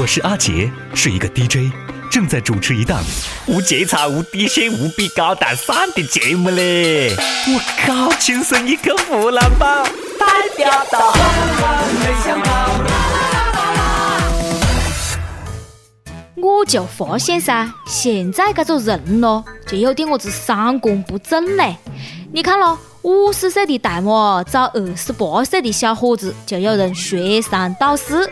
[0.00, 1.72] 我是阿杰，是一个 DJ，
[2.08, 3.02] 正在主持一档
[3.48, 7.16] 无节操、无底线、无比高大上的节目嘞！
[7.48, 9.82] 我靠，亲生一个湖南宝，
[10.16, 11.12] 代表到。
[16.36, 21.76] 我就发现噻，现在这个人咯，就有点我子三观不正嘞。
[22.30, 28.30] 你看咯，五十岁的大妈找二十八岁的小伙子，就有人说三道四。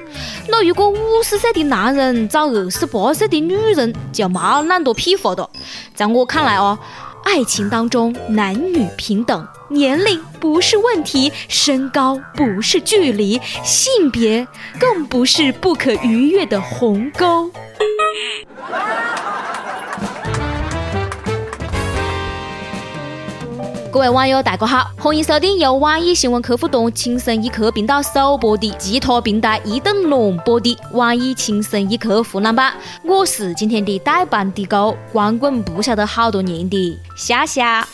[0.48, 5.48] 那如果五十岁的男人找二十八岁的女人，就没那么多屁话的。
[5.95, 6.78] 在我看来哦，
[7.24, 14.47] 爱情当中男女平等，年龄不是问题，身高不是距离，性别
[14.78, 17.50] 更不是不可逾越的鸿沟。
[23.96, 32.74] 各位网友，大家好，欢迎收听由网易新闻客户端轻松一刻频道首播的其他平台移动乱播的网易轻松一刻湖南版。
[33.02, 37.89] 我是今天的代班的哥，光棍不晓得好多年的夏夏。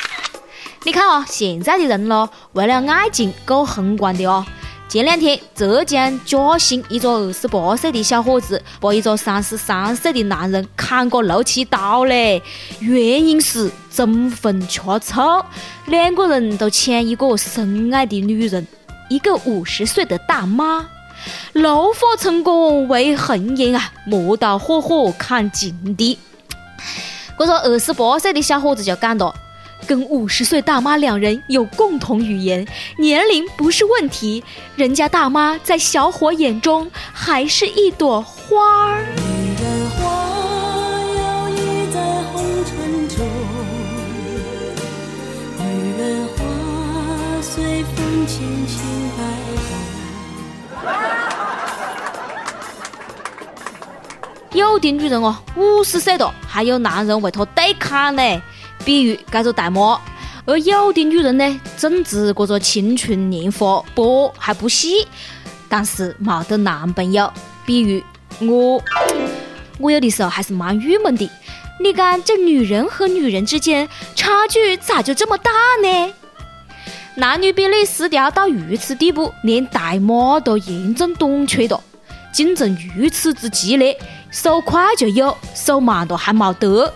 [0.83, 4.45] 你看哦，现在的人咯，为了爱情够疯狂的哦。
[4.93, 12.43] 前两天，浙江嘉兴一个二十八岁的小伙子把一个三十三岁的男人砍个六七刀嘞，
[12.79, 15.43] 原因是争风吃醋，
[15.87, 18.67] 两个人都抢一个深爱的女人，
[19.09, 20.87] 一个五十岁的大妈。
[21.55, 26.19] 怒发冲冠为红颜啊，磨刀霍霍砍情敌。
[27.39, 29.35] 这个二十八岁的小伙子就讲了。
[29.87, 32.67] 跟五十岁大妈两人有共同语言，
[32.97, 34.43] 年龄不是问题。
[34.77, 39.05] 人家大妈在小伙眼中还是一朵花儿。
[54.55, 58.23] 有的女人哦，五十岁了还有男人为她对砍呢。
[58.85, 60.01] 比如这个大妈，
[60.45, 65.07] 而有的女人呢，正值这个青春年华，波还不细，
[65.69, 67.33] 但是没得男朋友。
[67.65, 68.03] 比如
[68.41, 68.83] 我，
[69.79, 71.31] 我有的时候还是蛮郁闷的。
[71.81, 75.51] 你看，这女人和女人之间差距咋就这么大
[75.83, 76.13] 呢？
[77.15, 81.81] 男女比例失调到如此地步，连大妈都严重短缺了，
[82.33, 83.97] 竞争如此之激烈，
[84.31, 86.93] 手快就有，手慢的还没得。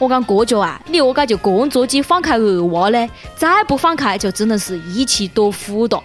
[0.00, 3.06] 我讲国家啊，你何解就这样着急放开二娃呢？
[3.36, 6.02] 再不放开，就只能是一妻多夫了。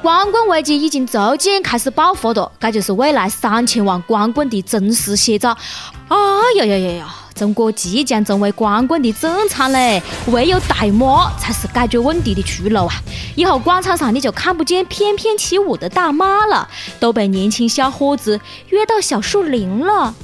[0.00, 5.54] 光棍危机已经逐渐开始爆发了，这就是未来三千万光棍的真实写照。
[6.08, 6.16] 哎
[6.56, 7.14] 呀呀呀呀！
[7.34, 12.94] 中国即将成为光棍的战场嘞，唯有大妈才是解决问题的出路啊！
[13.34, 16.66] 以后广场上你就看不见翩翩起舞的大妈了，
[16.98, 20.14] 都被年轻小伙子约到小树林了。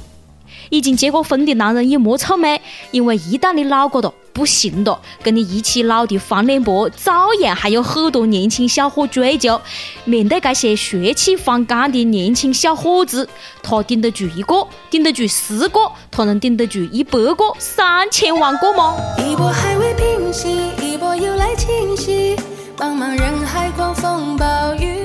[0.71, 2.59] 已经结过婚的男人也莫臭美，
[2.91, 9.59] 因为一旦你老过了，不行了，跟你一起老的黄脸婆，照样还有很多年轻小伙追究。
[10.05, 13.27] 面对这些血气方刚的年轻小伙子，
[13.61, 15.79] 他顶得住一个，顶得住十个，
[16.09, 18.95] 他能顶得住一百个、三千万个吗？
[19.17, 20.47] 一波还未平息，
[20.81, 22.37] 一波又来侵袭，
[22.77, 24.45] 茫茫人海，狂风暴
[24.75, 25.00] 雨。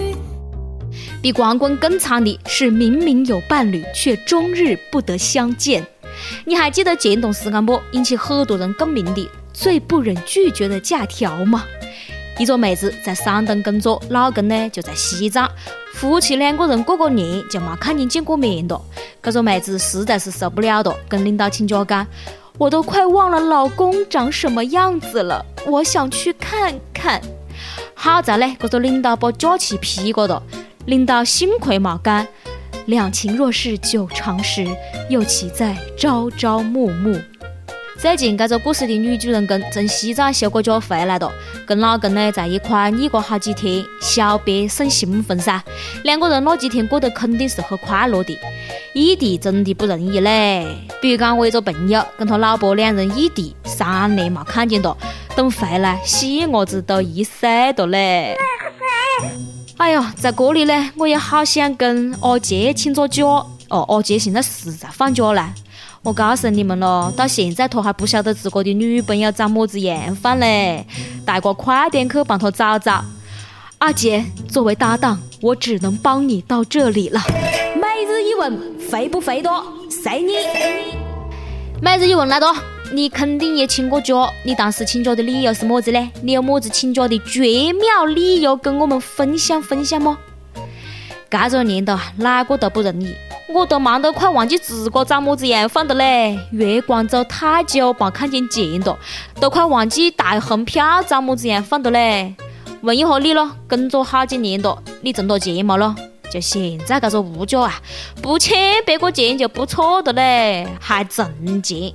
[1.26, 5.84] 比光棍更惨的是，明明有伴侣，却终日不得相见。
[6.44, 11.64] 你还记得前段时间不引起很多人共鸣的最不忍拒绝的假条吗？
[12.38, 15.50] 一个妹子在山东工作，老公呢就在西藏，
[15.94, 18.80] 夫妻两个人过个年就没看见见过面了。
[19.20, 22.06] 这个妹子实在是受不了了，跟领导请假讲
[22.56, 27.20] ：“我都快忘了老公长什么样子了，我想去看看。”
[27.94, 30.40] 好在呢，这个领导把假期批过了。
[30.86, 32.26] 领导幸亏没干，
[32.86, 34.64] 两情若是久长时，
[35.10, 37.20] 又岂在朝朝暮暮。
[37.98, 41.32] 最近，这个故事的女主人公从西藏休个假回来了，
[41.66, 45.60] 跟老公呢在一块腻过好几天，小别胜新婚噻。
[46.04, 48.38] 两个人那几天过得肯定是很快乐的。
[48.94, 50.66] 异地真的不容易嘞，
[51.02, 54.96] 比如讲我一个朋友跟他老婆两人异地三年没看见了，
[55.34, 58.36] 等回来细伢子都一岁了嘞。
[59.78, 63.84] 哎呀，在这里呢，我也好想跟阿杰请个假哦。
[63.88, 65.42] 阿杰现在是在放假嘞。
[66.02, 70.86] 我告诉你们咯，到现在他还不晓得自个的女朋友长么子样范嘞。
[71.26, 73.04] 大家快点去帮他找找。
[73.78, 77.20] 阿杰，作为搭档，我只能帮你到这里了。
[77.74, 79.62] 每日一问，肥不肥多？
[79.90, 80.32] 随你。
[81.82, 82.56] 每日一问来多。
[82.92, 86.10] 你肯定也请过假，你当时请假的理由是么子呢？
[86.22, 90.18] 你有么子请假的绝妙理由跟我们分享分享吗？
[91.28, 93.14] 这个年头，哪个都不容易。
[93.52, 96.38] 我都忙得快忘记自个长么子样放的嘞。
[96.52, 98.98] 月光走太久，没看见钱了，
[99.40, 102.34] 都快忘记大红票长么子样放的嘞。
[102.82, 105.94] 问一下你咯，工作好几年了，你挣到钱没咯？
[106.30, 107.74] 就现在这个物价啊，
[108.22, 111.92] 不欠别个钱就不错的嘞，还挣钱。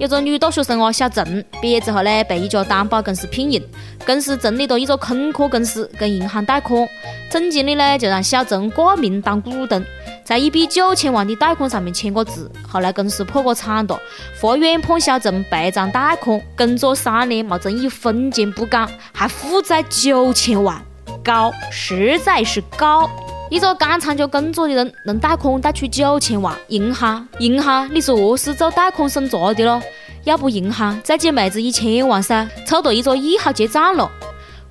[0.00, 3.62] 有个女大学生哦，小郑，毕业之后呢，被一家担保公司聘用，
[4.04, 6.86] 公司成立了一个空壳公司，跟银行贷款。
[7.30, 9.82] 总经理呢，就让小郑挂名当股东，
[10.24, 12.50] 在一笔九千万的贷款上面签个字。
[12.68, 14.00] 后来公司破个产了，
[14.40, 20.82] 法院判小郑赔偿贷款，工作三年没挣一分钱不讲，还负债九千万，
[21.22, 23.08] 高，实在是高。
[23.50, 29.80] 一个刚参加工作的人能贷款贷出九千万，银行银行，你是何是做贷款审查的咯？
[30.24, 34.10] 要不银行再借妹子一千万噻，凑到一个亿好结账了。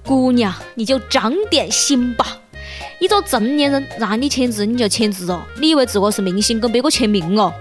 [0.03, 2.25] 姑娘，你就长点心吧。
[2.99, 7.53] 一个成年人让你签字你就签字哦，你以为自个是明星跟别个签名哦？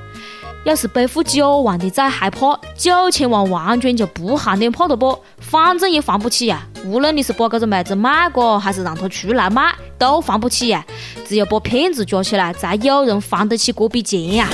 [0.64, 5.18] 要是背负九万的债还怕，九千万完全就不含点怕了不？
[5.38, 6.66] 反正也还不起呀！
[6.84, 10.84] 无论你是把这个妹子卖过，还是让她出来卖，都还不起呀！
[11.26, 14.48] 只有把骗子抓起来，才有人还得起这笔钱呀！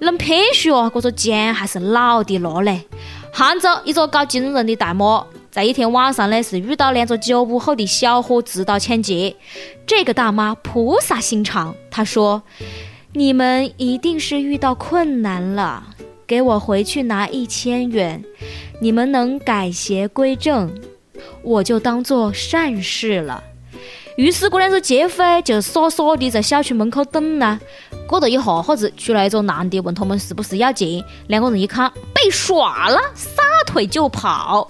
[0.00, 2.86] 能骗术哦，这个姜还是老的辣嘞！
[3.32, 5.24] 杭州一个搞金融的大妈。
[5.50, 9.34] 在一天晚上呢，是遇到两个九五后的小伙持刀抢劫。
[9.86, 12.42] 这个大妈菩萨心肠，她说
[13.12, 15.82] ：“你们一定是遇到困难了，
[16.26, 18.22] 给我回去拿一千元。
[18.80, 20.72] 你们能改邪归正，
[21.42, 23.42] 我就当做善事了。”
[24.16, 27.58] 于是，这两个劫匪就傻傻的在小区门口等呢。
[28.08, 31.02] 过了一下哈子，出来一个男的问他们是不是要钱。
[31.28, 34.68] 两个人一看被耍了，撒腿就跑。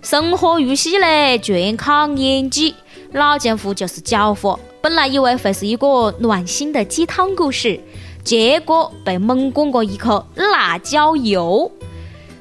[0.00, 2.74] 生活如戏嘞，全靠演技。
[3.12, 7.80] 老江湖就是狡猾，本来以为会是一个暖心的鸡汤故事，
[8.22, 11.68] 结果被猛灌过一口辣椒油。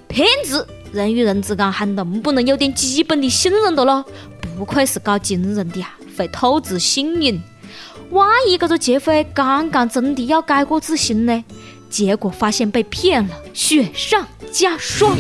[0.08, 4.06] 骗子，人与人之间还能不能有点基本的信任的咯？
[4.56, 7.42] 不愧是搞金融的呀，会透支信用。
[8.12, 11.44] 万一这个劫匪刚刚真的要改过自新呢？
[11.90, 15.18] 结果发现被骗了，雪上加霜。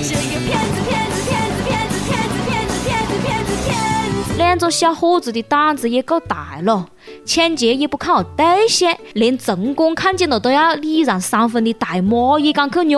[4.37, 6.87] 两个小伙子的胆子也够大了，
[7.25, 12.97] 抢劫也不看对象，连城管看见了都要礼让三分的大妈也敢去捏，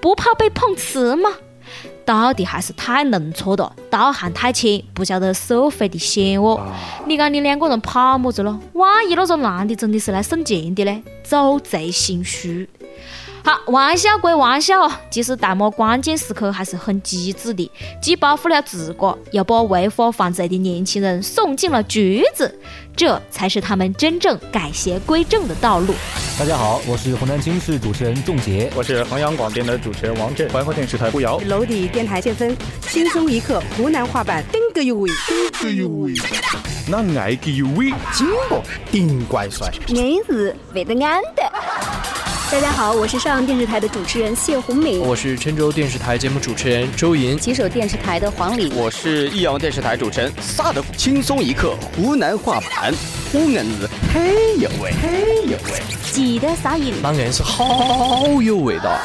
[0.00, 1.30] 不怕被碰瓷吗？
[2.04, 6.60] 到底还是太弄错了，道行太浅，不晓得社会的险恶。
[7.06, 8.58] 你讲你两个人怕么子咯？
[8.72, 11.02] 万一那个男的真的是来送钱的呢？
[11.22, 12.68] 走贼心虚。
[13.46, 17.70] 好，玩笑归玩笑，其实大妈关键时刻还是很机智的，
[18.00, 22.58] 既保护了自个，又把违法犯罪的年轻人送进了局子，
[22.96, 25.94] 这才是他们真正改邪归正的道路。
[26.38, 32.56] 大家好，我是湖南经视主持人仲杰，我是衡阳广电的主持人王震，怀化电视台胡瑶，娄底电台建芬，
[32.88, 36.14] 轻松一刻湖南话版，顶个有味，顶个有味，
[36.88, 41.52] 那爱个有味，金哥顶怪帅，硬是为得安的。
[42.54, 52.94] 大家好，我是邵阳电视台的主持人谢红敏，我是郴州电视台节目主持人周莹，吉首电视台的黄礼，我是益阳电视台主持人萨德，轻松一刻湖南话版，
[53.32, 55.82] 湖南子嘿呦喂，嘿呦喂，
[56.12, 59.00] 记得撒盐，当然是好有味道。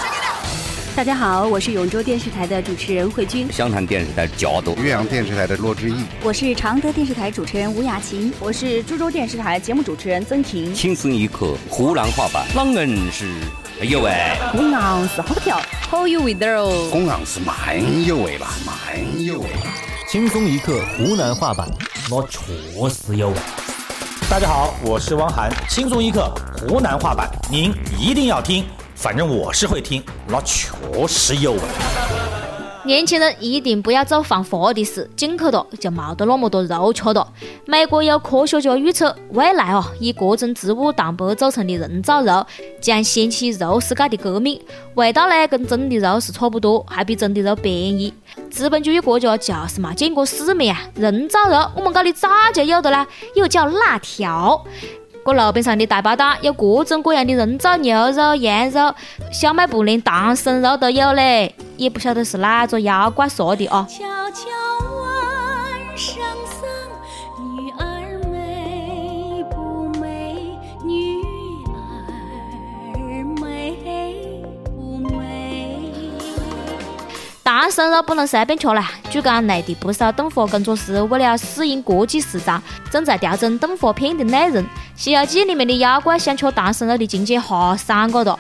[1.00, 10.74] 大家好，我是永州电视台的主持人慧君，湘潭电视台贾朵，岳阳电视台的骆志毅，我是常德电视台主持人吴雅琴，我是株洲电视台节目主持人曾婷。
[10.76, 13.34] 轻松一刻湖南话版，啷硬是
[13.80, 14.12] 哎呦喂，
[14.54, 19.48] 我硬是好跳，好有味道哦，我硬是蛮有味吧，蛮有味。
[20.12, 21.66] 轻松一刻湖南话版，
[22.12, 22.40] 我确
[22.90, 23.36] 实有味。
[24.30, 28.66] 大家好，我是汪涵，轻松一刻湖南话版，您一定要听。
[29.02, 30.68] 反正我是会听，那确
[31.08, 31.60] 实有味。
[32.84, 37.26] 年轻人一定不要做犯法的事，进去了就没得那么多肉吃了。
[37.66, 42.46] 美国有科学家预测，未来哦，以各种植物蛋白组成的人造肉
[42.82, 44.60] 将掀起肉世界的革命，
[44.96, 48.14] 味道呢跟真的肉是差不多，还比真的肉便宜。
[48.52, 50.82] 资本主义国家就是没见过世面啊！
[50.96, 54.66] 人造肉我们这里早就有的啦，又叫辣条。
[55.32, 58.92] 这路边上的大包档有各种各样的人造牛肉、羊肉，
[59.32, 63.86] 小卖部连唐僧肉都有嘞，也不晓得是哪个妖怪说的哦。
[63.88, 64.00] 悄
[64.32, 64.48] 悄
[64.98, 66.20] 问圣
[66.60, 66.68] 僧，
[67.56, 70.58] 女儿美不美？
[70.84, 71.22] 女
[71.68, 75.20] 儿美不美？
[77.44, 78.90] 唐僧肉不能随便吃啦！
[79.12, 84.64] 据讲，内地不少动画工作室为了适应国际市场，正在调整动画片的内容。
[85.00, 88.38] 《西游记》里面的妖怪想吃唐僧肉的情节哈闪过哒。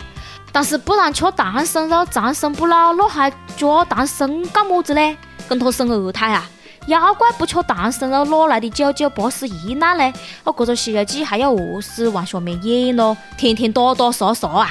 [0.52, 5.18] 但是不然吃唐僧肉长生不老，那还加唐僧干么子呢？
[5.48, 6.50] 跟他生二胎啊？
[6.88, 10.12] 妖怪不吃唐僧肉，哪来的九九八十一难呢？
[10.44, 13.16] 那这个《西游记》还要何时往下面演咯？
[13.38, 14.70] 天天打打杀杀啊！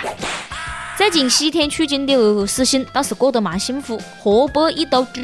[0.95, 5.23] 最近西天取经的二师兄倒是过得蛮幸福，河北一头猪，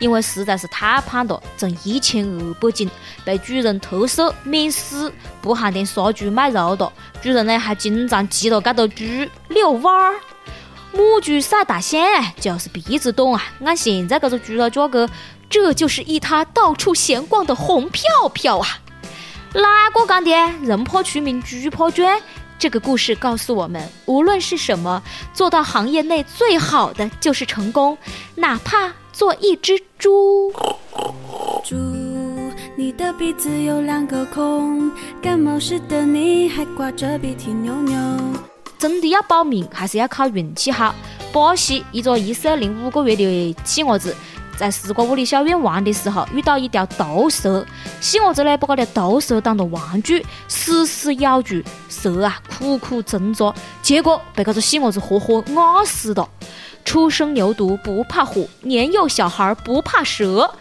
[0.00, 2.90] 因为实在是太胖了，重一千二百斤，
[3.24, 6.90] 被主人特赦免死，不喊店杀猪卖肉的。
[7.22, 9.04] 主人呢还经常骑着这头猪
[9.48, 10.14] 遛弯儿。
[10.92, 12.00] 母猪赛大象
[12.40, 13.42] 就是鼻子短啊！
[13.64, 15.08] 按现在这个猪肉价格，
[15.48, 18.66] 这就是一他到处闲逛的红票票啊！
[19.54, 20.30] 哪个讲的？
[20.62, 22.20] 人怕出名，猪怕壮。
[22.58, 25.02] 这个故事告诉我们，无论是什么，
[25.32, 27.96] 做到行业内最好的就是成功，
[28.34, 30.52] 哪怕做一只猪。
[31.64, 31.76] 猪，
[32.76, 34.90] 你的鼻子有两个孔，
[35.22, 37.98] 感冒时的你还挂着鼻涕扭扭。
[38.78, 40.94] 真的要保命，还是要靠运气好。
[41.32, 44.14] 巴西一个一岁零五个月的细伢子。
[44.56, 47.64] 在四瓜屋里小院玩的时候，遇到一条毒蛇，
[47.98, 56.28] 细伢子呢把这条毒蛇当做玩具，死死咬住蛇啊，苦苦挣扎，结果被这个细伢子活活咬死了。
[56.90, 60.52] 初生牛犊不怕虎，年幼小孩不怕蛇。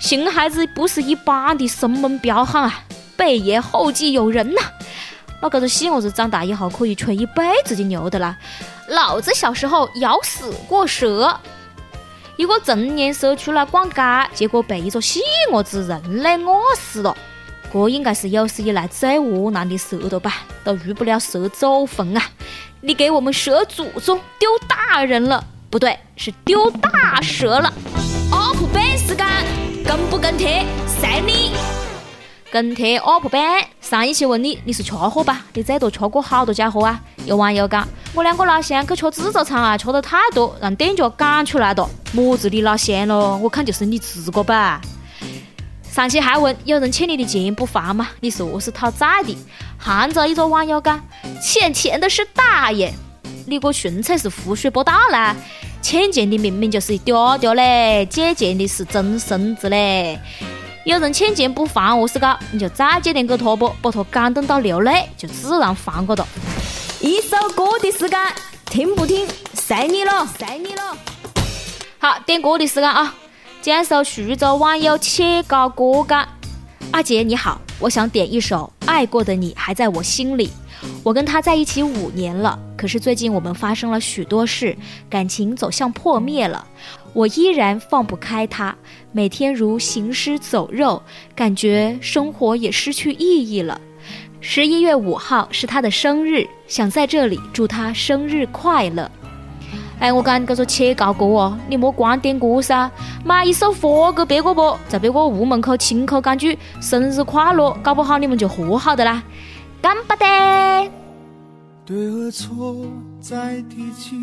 [0.00, 2.82] 熊孩子不是一般的生猛彪悍啊，
[3.16, 4.60] 贝爷后继有人呐。
[5.40, 8.36] 那这个细伢子长大以后可以吹一辈子的牛的啦。
[8.88, 11.38] 老子小时候咬死过蛇。
[12.36, 14.02] 一个成年蛇出来逛街，
[14.34, 15.20] 结果被一个细
[15.52, 17.16] 伢子人类饿死了。
[17.72, 20.38] 这应该是有史以来最窝囊的蛇了吧？
[20.64, 22.22] 都入不了蛇祖坟啊！
[22.80, 27.70] 你给我们蛇祖宗丢大人了，不对，是丢大蛇了。
[28.30, 29.26] UP 版时间，
[29.84, 31.52] 跟不跟帖随你。
[32.50, 33.42] 跟帖 UP 版，
[33.78, 35.44] 上一期问你，你是吃货吧？
[35.52, 36.98] 你最多吃过好多家伙啊？
[37.26, 37.86] 有网友讲。
[38.14, 41.86] 我两个老乡去吃自助餐啊，吃的太多，让店家赶出来了。
[42.12, 43.36] 么子你老乡咯？
[43.36, 44.80] 我看就是你自个吧。
[45.82, 48.08] 上期还问有人欠你的钱不还吗？
[48.20, 49.36] 你说是讨债的。
[49.76, 50.98] 杭州一个网友讲，
[51.42, 52.94] 欠钱的是大爷。
[53.48, 55.34] 你个纯粹是胡说八道啦！
[55.80, 60.18] 欠钱的明明就是嗲嗲嘞，借钱的是真孙子嘞。
[60.84, 62.38] 有人欠钱不还，何是搞？
[62.52, 66.28] 你就再借点给他不，把他感动到流泪，就自然还个了。
[67.00, 68.18] 一首歌的时间，
[68.66, 70.96] 听不听随你了，随你了。
[71.98, 73.14] 好，点歌的时间啊！
[73.62, 76.28] 江苏徐州网友切糕歌讲：
[76.90, 80.48] 阿杰你好，我想点一首《爱过的你还在我心里》。
[81.02, 84.76] 我跟他在一起五年了，可是最近我们发生了许多事，
[85.08, 86.66] 感情走向破灭了。
[87.14, 88.76] 我依然放不开他，
[89.12, 91.02] 每天如行尸走肉，
[91.34, 93.80] 感觉生活也失去意义了。
[94.40, 99.10] 十一月五号是他的生日，想在这里祝他生日快乐。
[99.98, 102.88] 哎，我讲你这个且高歌哦，你莫光点歌噻，
[103.24, 109.20] 买一首发给别个不，在别个屋门口亲口讲句生日快乐，搞不好你们就和好的啦。
[109.80, 110.90] 干巴的。
[111.84, 112.86] 对和错
[113.20, 114.16] 再提起，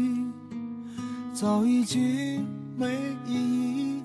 [1.34, 2.46] 早已经
[2.78, 2.96] 没
[3.26, 4.02] 意义。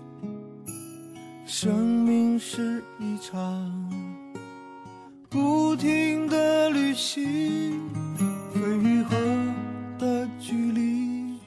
[1.44, 3.70] 生命是一场。
[5.28, 7.80] 不停的旅行，
[8.52, 9.16] 分与合
[9.98, 11.38] 的距离，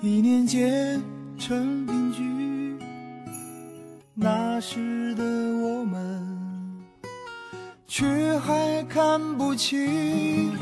[0.00, 1.02] 一念间
[1.36, 2.78] 成定局。
[4.14, 5.24] 那时的，
[7.98, 8.04] 却
[8.40, 10.52] 还看不清，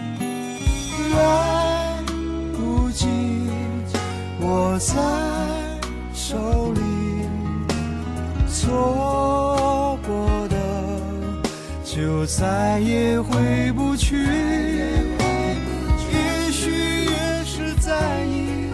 [1.16, 1.98] 来
[2.52, 3.08] 不及
[4.40, 4.94] 握在
[6.12, 6.80] 手里，
[8.46, 10.56] 错过的。
[11.82, 14.16] 就再也回不去。
[16.12, 18.70] 也许越是在意，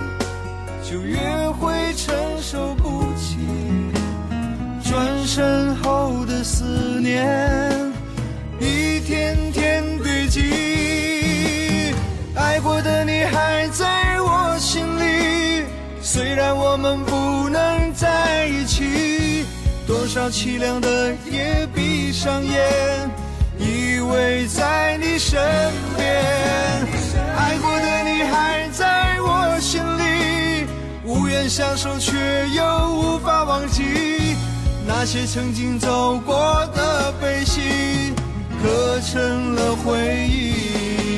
[0.85, 1.19] 就越
[1.53, 3.39] 会承受不起。
[4.85, 7.27] 转身后的思念，
[20.11, 23.09] 少凄凉的夜，闭上眼，
[23.61, 25.41] 依偎在你身
[25.97, 26.25] 边。
[27.37, 30.67] 爱过的你还在我心里，
[31.05, 32.17] 无缘相守却
[32.49, 34.35] 又无法忘记。
[34.85, 38.13] 那些曾经走过的悲喜，
[38.61, 41.10] 刻成了回忆。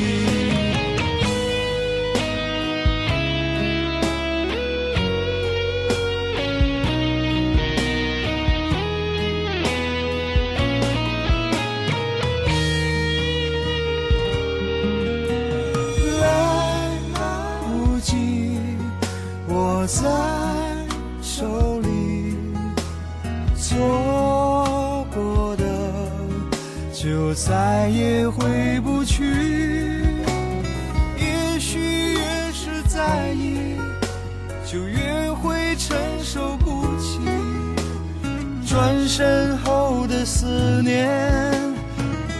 [27.32, 29.24] 我再也回不去。
[31.16, 31.78] 也许
[32.12, 32.20] 越
[32.52, 33.78] 是在意，
[34.70, 37.20] 就越会承受不起
[38.68, 41.08] 转身后的思念，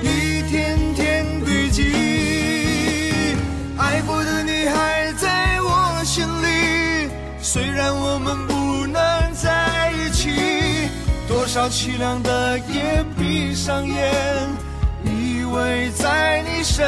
[0.02, 3.34] 一天天堆积。
[3.78, 7.08] 爱过的你还在我心里，
[7.40, 10.90] 虽然我们不能在一起，
[11.26, 14.12] 多少凄凉的夜闭上眼，
[15.52, 16.86] 会在你身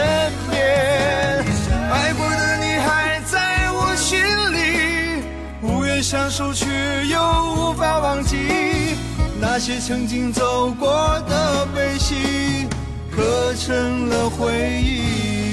[0.50, 1.44] 边。
[1.92, 5.22] 爱过的你还在我心里，
[5.60, 6.66] 无缘相守却
[7.06, 7.20] 又
[7.54, 8.96] 无法忘记，
[9.38, 10.90] 那些曾经走过
[11.28, 12.66] 的悲喜，
[13.14, 15.43] 刻成了回忆。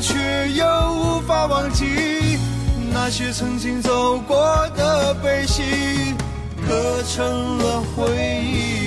[0.00, 2.38] 却又无法忘记，
[2.92, 4.36] 那些曾经走过
[4.76, 6.14] 的悲喜，
[6.66, 8.82] 刻成了回忆。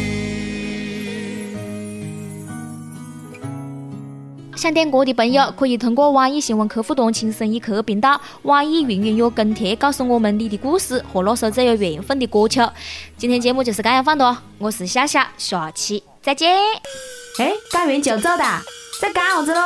[4.55, 12.61] 想点歌的朋友可以通过网易新闻客户端“轻声一刻”频道、网易云音乐跟帖告诉我们你的故事和那首最有缘分的歌曲。
[13.17, 16.57] 今天节目就是这样放的，我是夏夏，下期再见。
[17.37, 18.43] 哎，干完就走的，
[19.01, 19.59] 在干啥子喽？